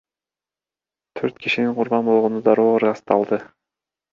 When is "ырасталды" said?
2.81-3.43